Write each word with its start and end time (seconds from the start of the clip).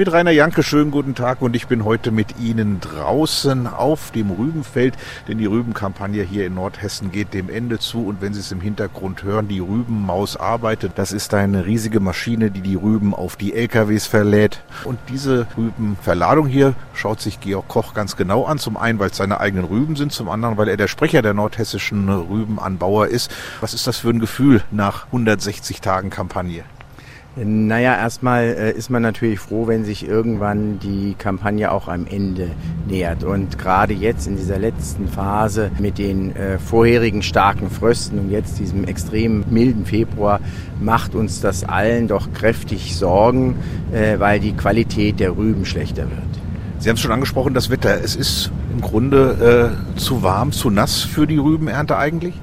Mit 0.00 0.10
Rainer 0.12 0.30
Janke, 0.30 0.62
schönen 0.62 0.90
guten 0.90 1.14
Tag 1.14 1.42
und 1.42 1.54
ich 1.54 1.66
bin 1.66 1.84
heute 1.84 2.10
mit 2.10 2.38
Ihnen 2.38 2.80
draußen 2.80 3.66
auf 3.66 4.12
dem 4.12 4.30
Rübenfeld, 4.30 4.94
denn 5.28 5.36
die 5.36 5.44
Rübenkampagne 5.44 6.22
hier 6.22 6.46
in 6.46 6.54
Nordhessen 6.54 7.12
geht 7.12 7.34
dem 7.34 7.50
Ende 7.50 7.78
zu 7.78 8.06
und 8.06 8.22
wenn 8.22 8.32
Sie 8.32 8.40
es 8.40 8.50
im 8.50 8.62
Hintergrund 8.62 9.24
hören, 9.24 9.46
die 9.46 9.58
Rübenmaus 9.58 10.38
arbeitet. 10.38 10.92
Das 10.94 11.12
ist 11.12 11.34
eine 11.34 11.66
riesige 11.66 12.00
Maschine, 12.00 12.50
die 12.50 12.62
die 12.62 12.76
Rüben 12.76 13.14
auf 13.14 13.36
die 13.36 13.52
LKWs 13.52 14.06
verlädt 14.06 14.62
und 14.84 14.98
diese 15.10 15.46
Rübenverladung 15.58 16.46
hier 16.46 16.72
schaut 16.94 17.20
sich 17.20 17.38
Georg 17.38 17.68
Koch 17.68 17.92
ganz 17.92 18.16
genau 18.16 18.46
an. 18.46 18.56
Zum 18.56 18.78
einen, 18.78 18.98
weil 19.00 19.10
es 19.10 19.18
seine 19.18 19.38
eigenen 19.38 19.66
Rüben 19.66 19.96
sind, 19.96 20.12
zum 20.12 20.30
anderen, 20.30 20.56
weil 20.56 20.68
er 20.68 20.78
der 20.78 20.88
Sprecher 20.88 21.20
der 21.20 21.34
nordhessischen 21.34 22.08
Rübenanbauer 22.08 23.08
ist. 23.08 23.30
Was 23.60 23.74
ist 23.74 23.86
das 23.86 23.98
für 23.98 24.08
ein 24.08 24.18
Gefühl 24.18 24.62
nach 24.70 25.04
160 25.08 25.82
Tagen 25.82 26.08
Kampagne? 26.08 26.64
Naja, 27.36 27.96
erstmal 27.96 28.42
äh, 28.44 28.72
ist 28.72 28.90
man 28.90 29.02
natürlich 29.02 29.38
froh, 29.38 29.68
wenn 29.68 29.84
sich 29.84 30.06
irgendwann 30.06 30.80
die 30.80 31.14
Kampagne 31.16 31.70
auch 31.70 31.86
am 31.86 32.06
Ende 32.06 32.50
nähert. 32.88 33.22
Und 33.22 33.56
gerade 33.56 33.94
jetzt 33.94 34.26
in 34.26 34.36
dieser 34.36 34.58
letzten 34.58 35.06
Phase 35.06 35.70
mit 35.78 35.98
den 35.98 36.34
äh, 36.34 36.58
vorherigen 36.58 37.22
starken 37.22 37.70
Frösten 37.70 38.18
und 38.18 38.30
jetzt 38.30 38.58
diesem 38.58 38.82
extrem 38.84 39.44
milden 39.48 39.86
Februar 39.86 40.40
macht 40.80 41.14
uns 41.14 41.40
das 41.40 41.62
allen 41.62 42.08
doch 42.08 42.32
kräftig 42.32 42.96
Sorgen, 42.96 43.56
äh, 43.92 44.18
weil 44.18 44.40
die 44.40 44.52
Qualität 44.52 45.20
der 45.20 45.36
Rüben 45.36 45.64
schlechter 45.64 46.02
wird. 46.02 46.40
Sie 46.80 46.88
haben 46.88 46.96
es 46.96 47.00
schon 47.00 47.12
angesprochen, 47.12 47.54
das 47.54 47.70
Wetter. 47.70 48.02
Es 48.02 48.16
ist 48.16 48.50
im 48.72 48.80
Grunde 48.80 49.76
äh, 49.94 49.98
zu 49.98 50.24
warm, 50.24 50.50
zu 50.50 50.68
nass 50.68 51.02
für 51.02 51.28
die 51.28 51.38
Rübenernte 51.38 51.96
eigentlich? 51.96 52.34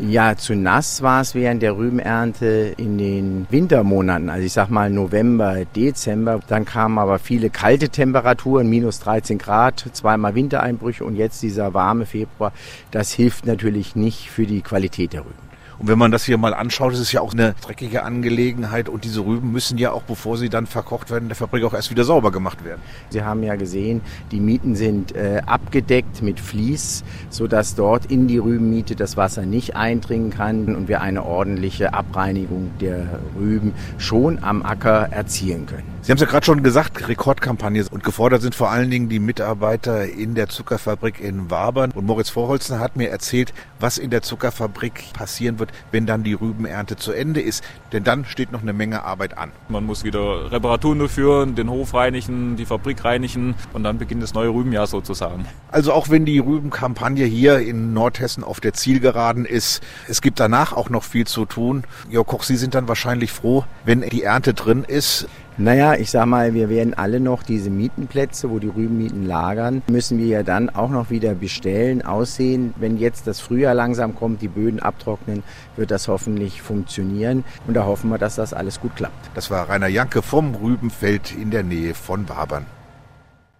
Ja, 0.00 0.36
zu 0.36 0.54
nass 0.54 1.02
war 1.02 1.20
es 1.22 1.34
während 1.34 1.60
der 1.60 1.76
Rübenernte 1.76 2.74
in 2.76 2.98
den 2.98 3.46
Wintermonaten, 3.50 4.30
also 4.30 4.46
ich 4.46 4.52
sag 4.52 4.70
mal 4.70 4.90
November, 4.90 5.64
Dezember. 5.74 6.40
Dann 6.46 6.64
kamen 6.64 6.98
aber 6.98 7.18
viele 7.18 7.50
kalte 7.50 7.88
Temperaturen, 7.88 8.68
minus 8.68 9.00
13 9.00 9.38
Grad, 9.38 9.84
zweimal 9.92 10.36
Wintereinbrüche 10.36 11.04
und 11.04 11.16
jetzt 11.16 11.42
dieser 11.42 11.74
warme 11.74 12.06
Februar. 12.06 12.52
Das 12.92 13.12
hilft 13.12 13.46
natürlich 13.46 13.96
nicht 13.96 14.30
für 14.30 14.46
die 14.46 14.60
Qualität 14.60 15.14
der 15.14 15.22
Rüben. 15.22 15.47
Und 15.78 15.88
wenn 15.88 15.98
man 15.98 16.10
das 16.10 16.24
hier 16.24 16.38
mal 16.38 16.54
anschaut, 16.54 16.92
ist 16.92 16.98
es 16.98 17.12
ja 17.12 17.20
auch 17.20 17.32
eine 17.32 17.54
dreckige 17.64 18.02
Angelegenheit 18.02 18.88
und 18.88 19.04
diese 19.04 19.24
Rüben 19.24 19.52
müssen 19.52 19.78
ja 19.78 19.92
auch, 19.92 20.02
bevor 20.02 20.36
sie 20.36 20.48
dann 20.48 20.66
verkocht 20.66 21.10
werden, 21.10 21.24
in 21.24 21.28
der 21.28 21.36
Fabrik 21.36 21.64
auch 21.64 21.74
erst 21.74 21.90
wieder 21.90 22.04
sauber 22.04 22.32
gemacht 22.32 22.64
werden. 22.64 22.80
Sie 23.10 23.22
haben 23.22 23.42
ja 23.42 23.54
gesehen, 23.54 24.00
die 24.32 24.40
Mieten 24.40 24.74
sind 24.74 25.14
äh, 25.14 25.42
abgedeckt 25.46 26.22
mit 26.22 26.40
Vlies, 26.40 27.04
sodass 27.30 27.76
dort 27.76 28.06
in 28.06 28.26
die 28.26 28.38
Rübenmiete 28.38 28.96
das 28.96 29.16
Wasser 29.16 29.42
nicht 29.42 29.76
eindringen 29.76 30.30
kann 30.30 30.74
und 30.74 30.88
wir 30.88 31.00
eine 31.00 31.24
ordentliche 31.24 31.94
Abreinigung 31.94 32.70
der 32.80 33.20
Rüben 33.38 33.72
schon 33.98 34.42
am 34.42 34.62
Acker 34.62 35.08
erzielen 35.12 35.66
können. 35.66 35.98
Sie 36.08 36.12
haben 36.12 36.16
es 36.16 36.22
ja 36.22 36.28
gerade 36.28 36.46
schon 36.46 36.62
gesagt, 36.62 37.06
Rekordkampagne 37.06 37.84
und 37.90 38.02
gefordert 38.02 38.40
sind 38.40 38.54
vor 38.54 38.70
allen 38.70 38.90
Dingen 38.90 39.08
die 39.08 39.18
Mitarbeiter 39.18 40.06
in 40.06 40.34
der 40.34 40.48
Zuckerfabrik 40.48 41.20
in 41.20 41.50
Wabern. 41.50 41.90
Und 41.90 42.06
Moritz 42.06 42.30
Vorholzner 42.30 42.78
hat 42.80 42.96
mir 42.96 43.10
erzählt, 43.10 43.52
was 43.78 43.98
in 43.98 44.08
der 44.08 44.22
Zuckerfabrik 44.22 45.12
passieren 45.12 45.58
wird, 45.58 45.67
wird, 45.68 45.92
wenn 45.92 46.06
dann 46.06 46.22
die 46.22 46.34
Rübenernte 46.34 46.96
zu 46.96 47.12
Ende 47.12 47.40
ist. 47.40 47.64
Denn 47.92 48.04
dann 48.04 48.24
steht 48.24 48.52
noch 48.52 48.62
eine 48.62 48.72
Menge 48.72 49.04
Arbeit 49.04 49.38
an. 49.38 49.52
Man 49.68 49.84
muss 49.84 50.04
wieder 50.04 50.50
Reparaturen 50.50 50.98
durchführen, 50.98 51.54
den 51.54 51.70
Hof 51.70 51.94
reinigen, 51.94 52.56
die 52.56 52.66
Fabrik 52.66 53.04
reinigen 53.04 53.54
und 53.72 53.84
dann 53.84 53.98
beginnt 53.98 54.22
das 54.22 54.34
neue 54.34 54.48
Rübenjahr 54.48 54.86
sozusagen. 54.86 55.46
Also 55.70 55.92
auch 55.92 56.08
wenn 56.10 56.24
die 56.24 56.38
Rübenkampagne 56.38 57.24
hier 57.24 57.60
in 57.60 57.92
Nordhessen 57.92 58.44
auf 58.44 58.60
der 58.60 58.74
Zielgeraden 58.74 59.44
ist, 59.44 59.82
es 60.08 60.20
gibt 60.20 60.40
danach 60.40 60.72
auch 60.72 60.90
noch 60.90 61.04
viel 61.04 61.26
zu 61.26 61.44
tun. 61.44 61.84
Jörg 62.10 62.26
Koch, 62.26 62.42
Sie 62.42 62.56
sind 62.56 62.74
dann 62.74 62.88
wahrscheinlich 62.88 63.32
froh, 63.32 63.64
wenn 63.84 64.00
die 64.02 64.22
Ernte 64.22 64.54
drin 64.54 64.84
ist. 64.86 65.28
Naja, 65.60 65.94
ich 65.94 66.12
sag 66.12 66.26
mal, 66.26 66.54
wir 66.54 66.68
werden 66.68 66.94
alle 66.94 67.18
noch 67.18 67.42
diese 67.42 67.68
Mietenplätze, 67.68 68.48
wo 68.48 68.60
die 68.60 68.68
Rübenmieten 68.68 69.26
lagern, 69.26 69.82
müssen 69.90 70.16
wir 70.16 70.26
ja 70.26 70.42
dann 70.44 70.70
auch 70.70 70.88
noch 70.88 71.10
wieder 71.10 71.34
bestellen, 71.34 72.00
aussehen. 72.00 72.74
Wenn 72.76 72.96
jetzt 72.96 73.26
das 73.26 73.40
Frühjahr 73.40 73.74
langsam 73.74 74.14
kommt, 74.14 74.40
die 74.40 74.46
Böden 74.46 74.78
abtrocknen, 74.78 75.42
wird 75.74 75.90
das 75.90 76.06
hoffentlich 76.06 76.62
funktionieren. 76.62 77.42
Und 77.66 77.74
da 77.74 77.86
hoffen 77.86 78.08
wir, 78.08 78.18
dass 78.18 78.36
das 78.36 78.54
alles 78.54 78.80
gut 78.80 78.94
klappt. 78.94 79.30
Das 79.34 79.50
war 79.50 79.68
Rainer 79.68 79.88
Janke 79.88 80.22
vom 80.22 80.54
Rübenfeld 80.54 81.34
in 81.34 81.50
der 81.50 81.64
Nähe 81.64 81.94
von 81.94 82.28
Wabern. 82.28 82.64